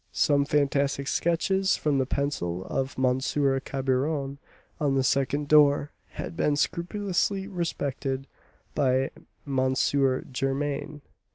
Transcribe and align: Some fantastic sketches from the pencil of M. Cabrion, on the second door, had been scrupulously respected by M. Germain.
Some 0.11 0.45
fantastic 0.45 1.07
sketches 1.07 1.77
from 1.77 1.99
the 1.99 2.07
pencil 2.07 2.65
of 2.65 2.95
M. 2.97 3.03
Cabrion, 3.19 4.39
on 4.79 4.95
the 4.95 5.03
second 5.03 5.47
door, 5.47 5.91
had 6.13 6.35
been 6.35 6.55
scrupulously 6.55 7.47
respected 7.47 8.25
by 8.73 9.11
M. 9.45 9.75
Germain. 10.33 11.01